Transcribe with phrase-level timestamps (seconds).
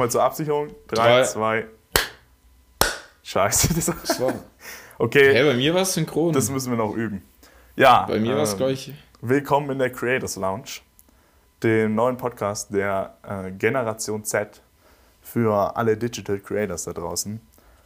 [0.00, 0.68] Wir zur Absicherung.
[0.88, 1.66] Drei, zwei.
[3.22, 3.74] Scheiße.
[3.74, 4.32] Das war.
[4.98, 5.32] Okay.
[5.32, 6.32] Hey, bei mir war es synchron.
[6.32, 7.22] Das müssen wir noch üben.
[7.74, 8.04] Ja.
[8.06, 8.92] Bei mir war es ähm, gleich.
[9.22, 10.80] Willkommen in der Creators Lounge,
[11.62, 14.60] dem neuen Podcast der äh, Generation Z
[15.22, 17.40] für alle Digital Creators da draußen.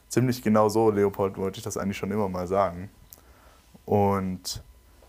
[0.08, 2.90] Ziemlich genau so, Leopold, wollte ich das eigentlich schon immer mal sagen.
[3.84, 4.60] Und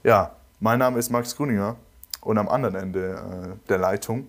[0.03, 1.75] ja, mein Name ist Max Gruninger
[2.21, 4.27] und am anderen Ende äh, der Leitung,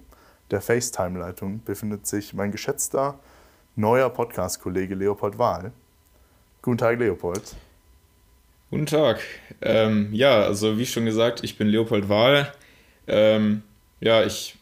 [0.51, 3.19] der FaceTime-Leitung, befindet sich mein geschätzter
[3.75, 5.73] neuer Podcast-Kollege Leopold Wahl.
[6.63, 7.55] Guten Tag, Leopold.
[8.71, 9.21] Guten Tag.
[9.61, 12.53] Ähm, ja, also wie schon gesagt, ich bin Leopold Wahl.
[13.07, 13.63] Ähm,
[14.01, 14.57] ja, ich,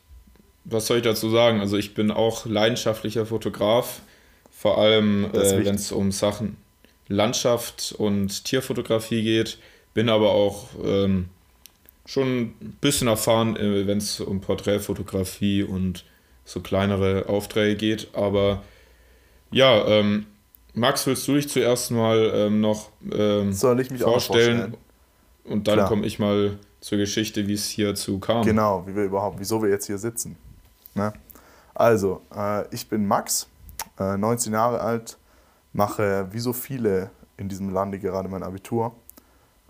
[0.65, 1.61] was soll ich dazu sagen?
[1.61, 4.01] Also ich bin auch leidenschaftlicher Fotograf,
[4.51, 6.57] vor allem äh, wenn es um Sachen
[7.09, 9.59] Landschaft und Tierfotografie geht,
[9.95, 11.29] bin aber auch ähm,
[12.07, 16.05] schon ein bisschen erfahren, äh, wenn es um Porträtfotografie und
[16.45, 18.09] so kleinere Aufträge geht.
[18.15, 18.63] Aber
[19.51, 20.27] ja, ähm,
[20.75, 24.57] Max, willst du dich zuerst mal ähm, noch ähm, Soll ich mich vorstellen?
[24.57, 24.77] Auch vorstellen?
[25.45, 28.45] Und dann komme ich mal zur Geschichte, wie es hierzu kam.
[28.45, 30.37] Genau, wie wir überhaupt, wieso wir jetzt hier sitzen.
[30.95, 31.13] Ne?
[31.75, 33.49] Also, äh, ich bin Max,
[33.99, 35.19] äh, 19 Jahre alt,
[35.73, 38.95] mache wie so viele in diesem Lande gerade mein Abitur,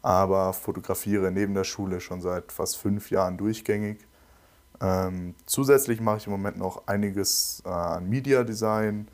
[0.04, 4.06] aber fotografiere neben der Schule schon seit fast fünf Jahren durchgängig.
[4.78, 9.08] Ähm, zusätzlich mache ich im Moment noch einiges äh, an Media Design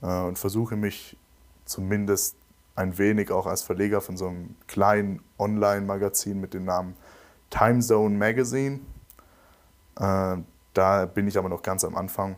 [0.00, 1.18] äh, und versuche mich
[1.66, 2.36] zumindest
[2.74, 6.96] ein wenig auch als Verleger von so einem kleinen Online-Magazin mit dem Namen
[7.50, 8.80] Timezone Magazine.
[9.96, 10.38] Äh,
[10.72, 12.36] da bin ich aber noch ganz am Anfang.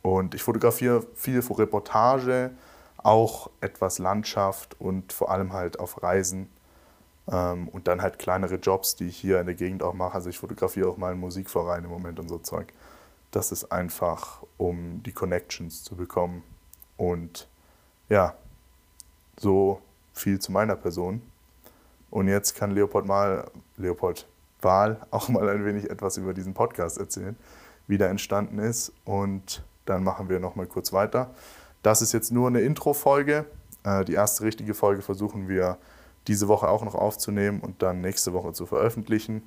[0.00, 2.52] Und ich fotografiere viel für Reportage,
[2.96, 6.48] auch etwas Landschaft und vor allem halt auf Reisen.
[7.30, 10.14] Ähm, und dann halt kleinere Jobs, die ich hier in der Gegend auch mache.
[10.14, 12.72] Also ich fotografiere auch mal einen Musikverein im Moment und so Zeug.
[13.30, 16.42] Das ist einfach, um die Connections zu bekommen.
[16.96, 17.48] Und
[18.08, 18.34] ja,
[19.38, 19.80] so
[20.12, 21.22] viel zu meiner Person.
[22.10, 24.26] Und jetzt kann Leopold mal, Leopold
[24.62, 27.36] Wahl auch mal ein wenig etwas über diesen Podcast erzählen,
[27.86, 28.92] wie der entstanden ist.
[29.04, 31.30] Und dann machen wir noch mal kurz weiter.
[31.82, 33.44] Das ist jetzt nur eine Intro-Folge.
[33.84, 35.78] Äh, die erste richtige Folge versuchen wir
[36.28, 39.42] diese Woche auch noch aufzunehmen und dann nächste Woche zu veröffentlichen.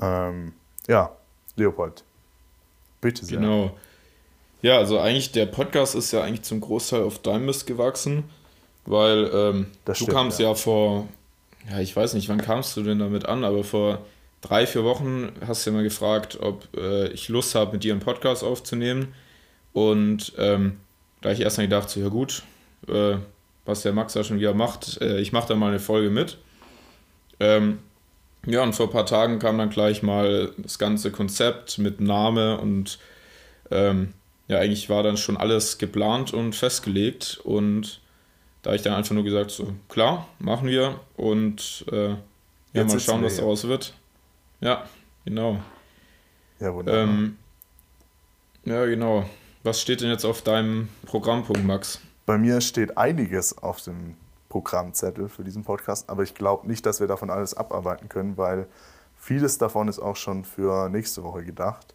[0.00, 0.52] Ähm,
[0.88, 1.12] ja,
[1.56, 2.04] Leopold,
[3.00, 3.38] bitte sehr.
[3.38, 3.76] Genau.
[4.62, 8.24] Ja, also eigentlich der Podcast ist ja eigentlich zum Großteil auf deinem Mist gewachsen,
[8.84, 10.48] weil ähm, du stimmt, kamst ja.
[10.48, 10.54] ja.
[10.54, 11.08] vor,
[11.70, 14.00] ja, ich weiß nicht, wann kamst du denn damit an, aber vor
[14.42, 17.92] drei, vier Wochen hast du ja mal gefragt, ob äh, ich Lust habe, mit dir
[17.92, 19.14] einen Podcast aufzunehmen.
[19.72, 20.78] Und ähm,
[21.20, 22.42] da ich erst mal gedacht, so, ja gut,
[22.88, 23.16] äh,
[23.64, 26.38] was der Max da schon wieder macht, äh, ich mache da mal eine Folge mit.
[27.38, 27.78] Ähm,
[28.46, 32.58] ja, und vor ein paar Tagen kam dann gleich mal das ganze Konzept mit Name
[32.58, 32.98] und
[33.70, 34.14] ähm,
[34.48, 38.00] ja, eigentlich war dann schon alles geplant und festgelegt und
[38.62, 42.16] da ich dann einfach nur gesagt, so klar, machen wir und äh,
[42.72, 43.94] ja, mal schauen, was daraus wird.
[44.60, 44.88] Ja,
[45.24, 45.60] genau.
[46.60, 47.02] Ja, wunderbar.
[47.02, 47.36] Ähm,
[48.64, 49.28] ja, genau.
[49.62, 52.00] Was steht denn jetzt auf deinem Programmpunkt, Max?
[52.30, 54.14] Bei mir steht einiges auf dem
[54.50, 58.68] Programmzettel für diesen Podcast, aber ich glaube nicht, dass wir davon alles abarbeiten können, weil
[59.16, 61.92] vieles davon ist auch schon für nächste Woche gedacht.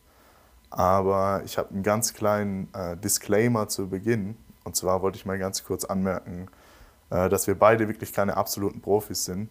[0.72, 4.36] Aber ich habe einen ganz kleinen äh, Disclaimer zu Beginn.
[4.66, 6.50] Und zwar wollte ich mal ganz kurz anmerken,
[7.12, 9.50] äh, dass wir beide wirklich keine absoluten Profis sind.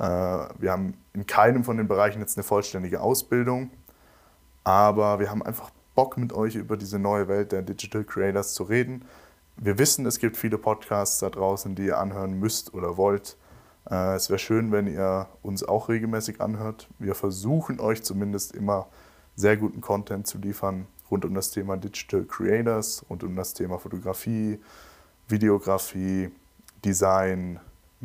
[0.00, 3.70] Äh, wir haben in keinem von den Bereichen jetzt eine vollständige Ausbildung,
[4.64, 8.64] aber wir haben einfach Bock mit euch über diese neue Welt der Digital Creators zu
[8.64, 9.04] reden.
[9.56, 13.36] Wir wissen, es gibt viele Podcasts da draußen, die ihr anhören müsst oder wollt.
[13.88, 16.88] Äh, es wäre schön, wenn ihr uns auch regelmäßig anhört.
[16.98, 18.88] Wir versuchen euch zumindest immer
[19.36, 23.78] sehr guten Content zu liefern rund um das Thema Digital Creators, rund um das Thema
[23.78, 24.58] Fotografie,
[25.28, 26.30] Videografie,
[26.84, 27.60] Design,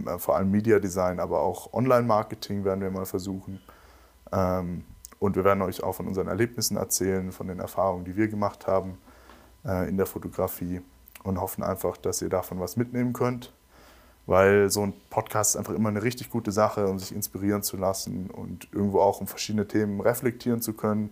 [0.06, 3.60] äh, vor allem Media Design, aber auch Online-Marketing werden wir mal versuchen.
[4.32, 4.84] Ähm,
[5.18, 8.68] und wir werden euch auch von unseren Erlebnissen erzählen, von den Erfahrungen, die wir gemacht
[8.68, 9.00] haben
[9.66, 10.82] äh, in der Fotografie
[11.24, 13.54] und hoffen einfach, dass ihr davon was mitnehmen könnt,
[14.26, 17.78] weil so ein Podcast ist einfach immer eine richtig gute Sache, um sich inspirieren zu
[17.78, 21.12] lassen und irgendwo auch um verschiedene Themen reflektieren zu können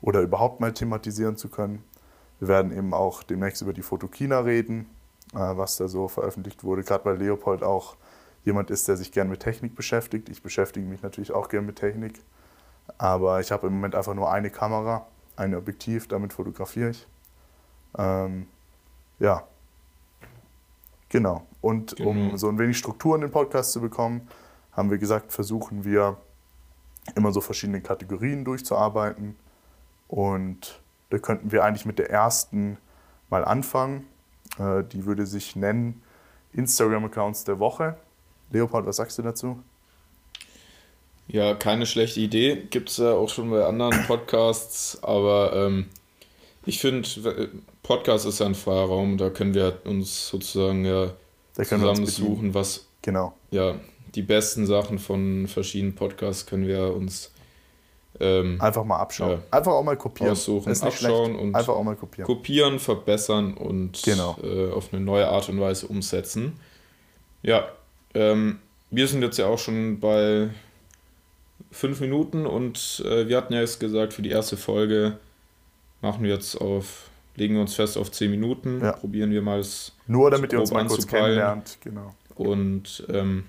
[0.00, 1.82] oder überhaupt mal thematisieren zu können.
[2.38, 4.86] Wir werden eben auch demnächst über die Fotokina reden,
[5.34, 7.96] äh, was da so veröffentlicht wurde, gerade weil Leopold auch
[8.44, 10.28] jemand ist, der sich gern mit Technik beschäftigt.
[10.28, 12.22] Ich beschäftige mich natürlich auch gern mit Technik,
[12.96, 15.06] aber ich habe im Moment einfach nur eine Kamera,
[15.36, 17.06] ein Objektiv, damit fotografiere ich.
[17.96, 18.46] Ähm,
[19.18, 19.44] ja,
[21.08, 21.46] genau.
[21.60, 22.10] Und genau.
[22.10, 24.28] um so ein wenig Struktur in den Podcast zu bekommen,
[24.72, 26.16] haben wir gesagt, versuchen wir
[27.16, 29.36] immer so verschiedene Kategorien durchzuarbeiten.
[30.06, 30.80] Und
[31.10, 32.78] da könnten wir eigentlich mit der ersten
[33.30, 34.06] mal anfangen.
[34.58, 36.02] Äh, die würde sich nennen
[36.52, 37.96] Instagram-Accounts der Woche.
[38.50, 39.62] Leopold, was sagst du dazu?
[41.26, 42.66] Ja, keine schlechte Idee.
[42.70, 45.86] Gibt es ja auch schon bei anderen Podcasts, aber ähm,
[46.68, 47.08] ich finde,
[47.82, 51.12] Podcast ist ja ein Freiraum, da können wir uns sozusagen ja
[51.54, 53.32] zusammensuchen, was genau.
[53.50, 53.74] ja,
[54.14, 57.32] die besten Sachen von verschiedenen Podcasts können wir uns
[58.20, 59.30] ähm, einfach mal abschauen.
[59.30, 60.32] Ja, einfach auch mal kopieren.
[60.32, 62.26] Aussuchen, abschauen und einfach auch mal kopieren.
[62.26, 64.36] Kopieren, verbessern und genau.
[64.42, 66.60] äh, auf eine neue Art und Weise umsetzen.
[67.42, 67.66] Ja,
[68.12, 68.58] ähm,
[68.90, 70.50] wir sind jetzt ja auch schon bei
[71.70, 75.18] fünf Minuten und äh, wir hatten ja jetzt gesagt, für die erste Folge
[76.00, 78.92] machen wir jetzt auf, legen wir uns fest auf zehn Minuten, ja.
[78.92, 79.92] probieren wir mal es.
[80.06, 82.14] Nur damit ihr uns mal kurz kennenlernt, genau.
[82.34, 83.44] Und ähm,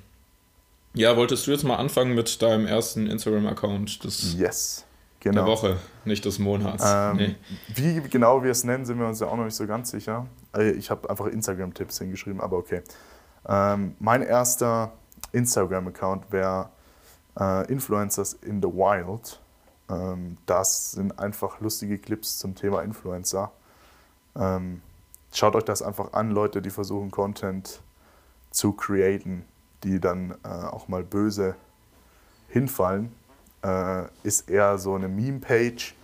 [0.94, 4.00] ja, wolltest du jetzt mal anfangen mit deinem ersten Instagram-Account
[4.38, 4.86] yes,
[5.20, 5.44] genau.
[5.44, 6.84] der Woche, nicht des Monats?
[6.86, 7.36] Ähm, nee.
[7.76, 10.26] Wie genau wir es nennen, sind wir uns ja auch noch nicht so ganz sicher.
[10.56, 12.82] Äh, ich habe einfach Instagram-Tipps hingeschrieben, aber okay.
[13.48, 14.94] Ähm, mein erster
[15.32, 16.70] Instagram-Account wäre
[17.40, 19.40] äh, Influencers in the Wild.
[19.90, 23.52] Ähm, das sind einfach lustige Clips zum Thema Influencer.
[24.36, 24.82] Ähm,
[25.34, 27.82] schaut euch das einfach an, Leute, die versuchen, Content
[28.52, 29.46] zu createn,
[29.84, 31.56] die dann äh, auch mal böse
[32.48, 33.12] hinfallen.
[33.64, 35.96] Äh, ist eher so eine Meme-Page,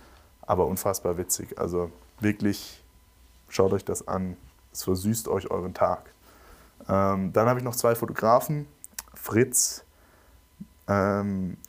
[0.42, 1.58] aber unfassbar witzig.
[1.58, 1.90] Also
[2.20, 2.82] wirklich,
[3.48, 4.36] schaut euch das an.
[4.72, 6.10] Es versüßt euch euren Tag.
[6.88, 8.66] Ähm, dann habe ich noch zwei Fotografen.
[9.14, 9.82] Fritz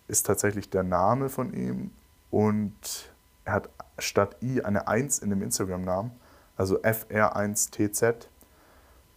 [0.07, 1.89] ist tatsächlich der Name von ihm
[2.31, 3.11] und
[3.45, 3.69] er hat
[3.99, 6.11] statt I eine 1 in dem Instagram-Namen,
[6.55, 8.27] also FR1TZ.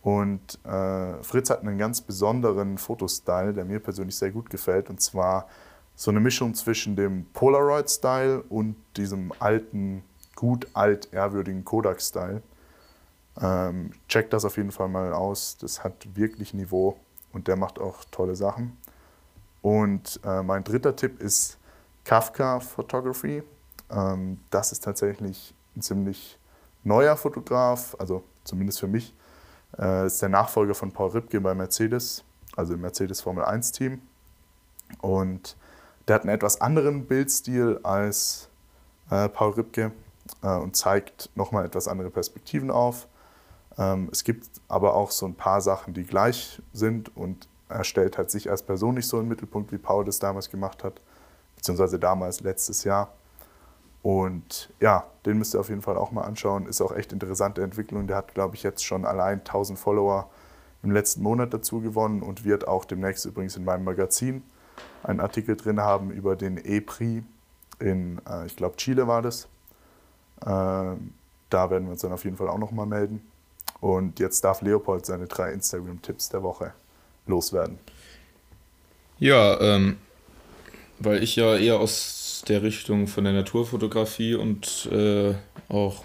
[0.03, 4.89] Und äh, Fritz hat einen ganz besonderen Fotostyle, der mir persönlich sehr gut gefällt.
[4.89, 5.47] Und zwar
[5.95, 10.03] so eine Mischung zwischen dem Polaroid-Style und diesem alten,
[10.35, 12.43] gut alt ehrwürdigen Kodak-Style.
[13.41, 15.59] Ähm, checkt das auf jeden Fall mal aus.
[15.59, 16.97] Das hat wirklich Niveau
[17.33, 18.79] und der macht auch tolle Sachen.
[19.61, 21.59] Und äh, mein dritter Tipp ist
[22.05, 23.43] Kafka Photography.
[23.91, 26.39] Ähm, das ist tatsächlich ein ziemlich
[26.85, 29.15] neuer Fotograf, also zumindest für mich.
[29.79, 32.25] Äh, ist der Nachfolger von Paul Ripke bei Mercedes,
[32.57, 34.03] also im Mercedes Formel 1 Team.
[35.01, 35.57] Und
[36.09, 38.49] der hat einen etwas anderen Bildstil als
[39.11, 39.93] äh, Paul Ripke
[40.43, 43.07] äh, und zeigt nochmal etwas andere Perspektiven auf.
[43.79, 48.19] Ähm, es gibt aber auch so ein paar Sachen, die gleich sind und er stellt
[48.19, 51.01] halt sich als Person nicht so in den Mittelpunkt, wie Paul das damals gemacht hat,
[51.61, 53.13] beziehungsweise damals letztes Jahr.
[54.03, 56.67] Und ja, den müsst ihr auf jeden Fall auch mal anschauen.
[56.67, 58.07] Ist auch echt interessante Entwicklung.
[58.07, 60.31] Der hat, glaube ich, jetzt schon allein 1000 Follower
[60.83, 64.43] im letzten Monat dazu gewonnen und wird auch demnächst übrigens in meinem Magazin
[65.03, 67.23] einen Artikel drin haben über den E-Prix
[67.79, 69.45] in, äh, ich glaube, Chile war das.
[70.41, 73.21] Äh, da werden wir uns dann auf jeden Fall auch nochmal melden.
[73.81, 76.73] Und jetzt darf Leopold seine drei Instagram-Tipps der Woche
[77.27, 77.79] loswerden.
[79.19, 79.99] Ja, ähm,
[81.01, 85.35] weil ich ja eher aus der Richtung von der Naturfotografie und äh,
[85.69, 86.05] auch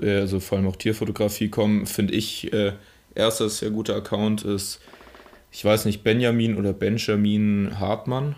[0.00, 2.72] also vor allem auch Tierfotografie komme, finde ich, äh,
[3.14, 4.80] erster sehr guter Account ist,
[5.50, 8.36] ich weiß nicht, Benjamin oder Benjamin Hartmann,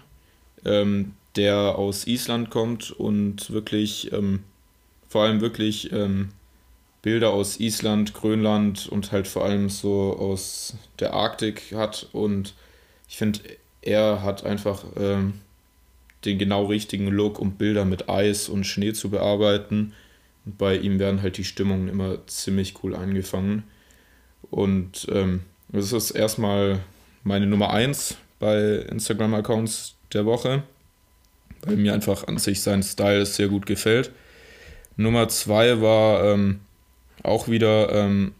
[0.64, 4.42] ähm, der aus Island kommt und wirklich, ähm,
[5.08, 6.30] vor allem wirklich ähm,
[7.02, 12.08] Bilder aus Island, Grönland und halt vor allem so aus der Arktik hat.
[12.12, 12.54] Und
[13.08, 13.40] ich finde,
[13.82, 15.34] er hat einfach ähm,
[16.24, 19.92] den genau richtigen Look, um Bilder mit Eis und Schnee zu bearbeiten.
[20.44, 23.64] Und bei ihm werden halt die Stimmungen immer ziemlich cool eingefangen.
[24.50, 26.80] Und ähm, das ist erstmal
[27.22, 30.62] meine Nummer 1 bei Instagram-Accounts der Woche,
[31.62, 34.12] weil mir einfach an sich sein Style sehr gut gefällt.
[34.96, 36.60] Nummer 2 war ähm,
[37.22, 38.34] auch wieder ähm,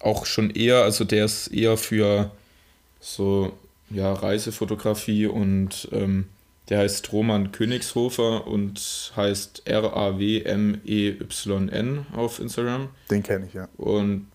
[0.00, 2.30] auch schon eher, also der ist eher für
[3.00, 3.56] so
[3.90, 6.26] ja, Reisefotografie und ähm,
[6.68, 10.46] der heißt Roman Königshofer und heißt R-A-W-M-E-Y-N
[12.14, 12.90] auf Instagram.
[13.10, 13.68] Den kenne ich, ja.
[13.78, 14.26] Und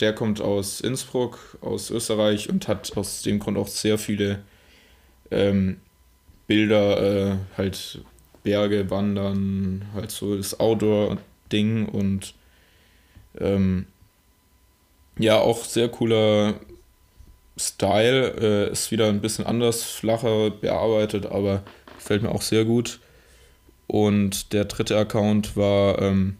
[0.00, 4.42] der kommt aus Innsbruck, aus Österreich und hat aus dem Grund auch sehr viele
[5.30, 5.76] ähm,
[6.46, 8.00] Bilder, äh, halt
[8.42, 11.18] Berge, Wandern, halt so das Outdoor
[11.52, 12.34] Ding und
[13.38, 13.86] ähm,
[15.18, 16.60] ja, auch sehr cooler
[17.58, 18.68] Style.
[18.68, 21.62] Äh, ist wieder ein bisschen anders, flacher bearbeitet, aber
[21.96, 23.00] gefällt mir auch sehr gut.
[23.86, 26.36] Und der dritte Account war ähm,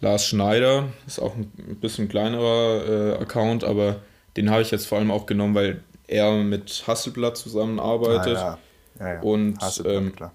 [0.00, 3.96] Lars Schneider, ist auch ein bisschen kleinerer äh, Account, aber
[4.36, 8.36] den habe ich jetzt vor allem auch genommen, weil er mit Hasselblatt zusammenarbeitet.
[8.36, 8.58] Ah,
[9.00, 9.06] ja.
[9.06, 9.20] Ja, ja.
[9.20, 10.32] Und ähm, klar.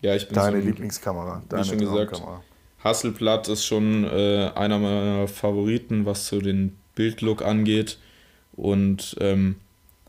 [0.00, 1.42] Ja, ich bin Deine so Lieblingskamera.
[1.48, 2.22] Deine wie schon gesagt,
[2.82, 7.98] Hasselblatt ist schon äh, einer meiner Favoriten, was so den Bildlook angeht.
[8.56, 9.56] Und ähm,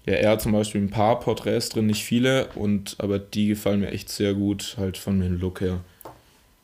[0.06, 3.80] ja, er hat zum Beispiel ein paar Porträts drin, nicht viele, und aber die gefallen
[3.80, 5.80] mir echt sehr gut, halt von dem Look her,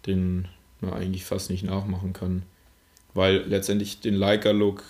[0.05, 0.47] den
[0.79, 2.43] man eigentlich fast nicht nachmachen kann.
[3.13, 4.83] Weil letztendlich den Leica-Look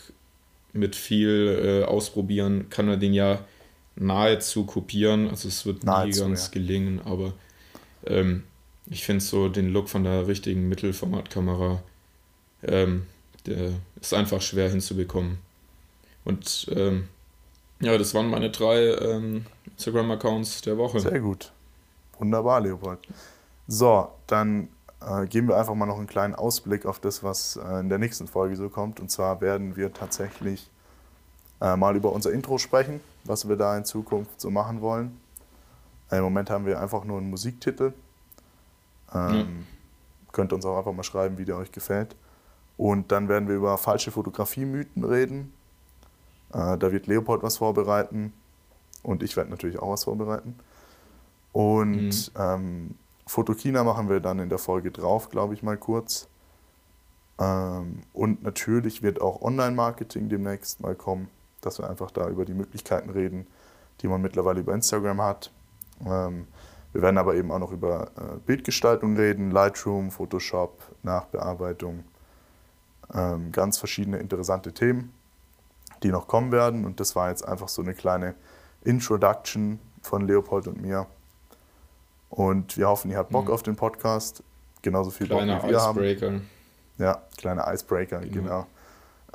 [0.73, 3.43] mit viel äh, ausprobieren kann er den ja
[3.95, 5.29] nahezu kopieren.
[5.29, 6.51] Also es wird nahezu, nie ganz ja.
[6.53, 7.33] gelingen, aber
[8.05, 8.43] ähm,
[8.89, 11.81] ich finde so den Look von der richtigen Mittelformatkamera,
[12.63, 13.03] ähm,
[13.45, 15.37] der ist einfach schwer hinzubekommen.
[16.23, 17.07] Und ähm,
[17.79, 20.99] ja, das waren meine drei ähm, Instagram-Accounts der Woche.
[20.99, 21.51] Sehr gut.
[22.19, 22.99] Wunderbar, Leopold.
[23.67, 24.67] So, dann
[25.01, 27.97] äh, geben wir einfach mal noch einen kleinen Ausblick auf das, was äh, in der
[27.97, 28.99] nächsten Folge so kommt.
[28.99, 30.69] Und zwar werden wir tatsächlich
[31.59, 35.19] äh, mal über unser Intro sprechen, was wir da in Zukunft so machen wollen.
[36.11, 37.93] Äh, Im Moment haben wir einfach nur einen Musiktitel.
[39.13, 39.45] Ähm, ja.
[40.31, 42.15] Könnt uns auch einfach mal schreiben, wie der euch gefällt.
[42.77, 45.53] Und dann werden wir über falsche Fotografie-Mythen reden.
[46.53, 48.33] Äh, da wird Leopold was vorbereiten
[49.03, 50.55] und ich werde natürlich auch was vorbereiten.
[51.53, 52.41] Und mhm.
[52.41, 56.27] ähm, Fotokina machen wir dann in der Folge drauf, glaube ich mal kurz.
[57.39, 61.29] Ähm, und natürlich wird auch Online-Marketing demnächst mal kommen,
[61.61, 63.47] dass wir einfach da über die Möglichkeiten reden,
[64.01, 65.51] die man mittlerweile über Instagram hat.
[66.05, 66.47] Ähm,
[66.93, 72.03] wir werden aber eben auch noch über äh, Bildgestaltung reden, Lightroom, Photoshop, Nachbearbeitung,
[73.13, 75.13] ähm, ganz verschiedene interessante Themen
[76.03, 76.85] die noch kommen werden.
[76.85, 78.35] Und das war jetzt einfach so eine kleine
[78.83, 81.07] Introduction von Leopold und mir.
[82.29, 83.53] Und wir hoffen, ihr habt Bock mhm.
[83.53, 84.43] auf den Podcast.
[84.81, 86.27] Genauso viel Kleiner Bock wie wir Icebreaker.
[86.27, 86.49] haben.
[86.97, 88.33] Ja, kleine Icebreaker, genau.
[88.33, 88.67] genau.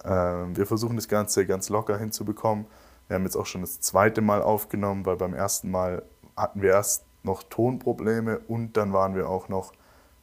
[0.05, 2.67] Ähm, wir versuchen das Ganze ganz locker hinzubekommen.
[3.09, 6.03] Wir haben jetzt auch schon das zweite Mal aufgenommen, weil beim ersten Mal
[6.37, 9.73] hatten wir erst noch Tonprobleme und dann waren wir auch noch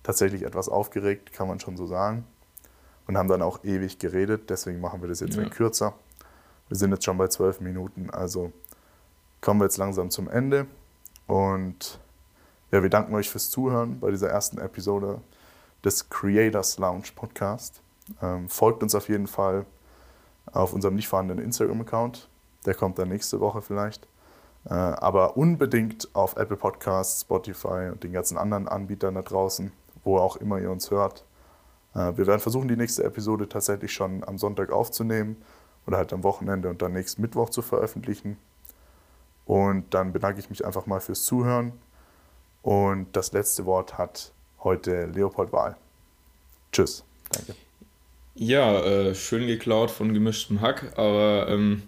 [0.04, 2.26] tatsächlich etwas aufgeregt, kann man schon so sagen.
[3.08, 5.48] Und haben dann auch ewig geredet, deswegen machen wir das jetzt ja.
[5.50, 5.94] kürzer.
[6.70, 8.51] Wir sind jetzt schon bei zwölf Minuten, also
[9.41, 10.67] kommen wir jetzt langsam zum Ende.
[11.27, 12.00] Und
[12.72, 15.22] ja, wir danken euch fürs Zuhören bei dieser ersten Episode
[15.84, 17.82] des Creators Lounge Podcast.
[18.22, 19.65] Ähm, folgt uns auf jeden Fall
[20.51, 22.29] auf unserem nicht vorhandenen Instagram-Account.
[22.65, 24.08] Der kommt dann nächste Woche vielleicht.
[24.65, 29.72] Äh, aber unbedingt auf Apple Podcasts, Spotify und den ganzen anderen Anbietern da draußen,
[30.03, 31.25] wo auch immer ihr uns hört.
[31.93, 35.38] Äh, wir werden versuchen, die nächste Episode tatsächlich schon am Sonntag aufzunehmen
[35.86, 38.38] oder halt am Wochenende und dann nächsten Mittwoch zu veröffentlichen.
[39.46, 41.74] Und dann bedanke ich mich einfach mal fürs Zuhören.
[42.62, 44.32] Und das letzte Wort hat
[44.63, 45.75] heute Leopold Wahl.
[46.72, 47.04] Tschüss.
[47.32, 47.56] Danke.
[48.36, 51.84] Ja, äh, schön geklaut von gemischtem Hack, aber ähm,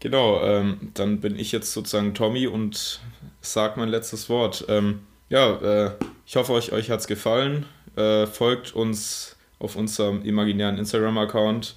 [0.00, 3.02] genau, ähm, dann bin ich jetzt sozusagen Tommy und
[3.42, 4.64] sag mein letztes Wort.
[4.68, 5.90] Ähm, ja, äh,
[6.24, 7.66] ich hoffe, euch, euch hat es gefallen.
[7.96, 11.76] Äh, folgt uns auf unserem imaginären Instagram-Account